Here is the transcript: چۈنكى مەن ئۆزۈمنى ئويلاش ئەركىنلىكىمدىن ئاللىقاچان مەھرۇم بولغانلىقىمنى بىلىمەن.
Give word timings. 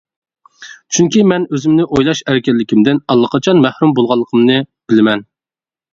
چۈنكى 0.97 1.21
مەن 1.31 1.45
ئۆزۈمنى 1.57 1.85
ئويلاش 1.89 2.23
ئەركىنلىكىمدىن 2.31 3.03
ئاللىقاچان 3.15 3.63
مەھرۇم 3.67 3.95
بولغانلىقىمنى 4.01 4.57
بىلىمەن. 4.93 5.27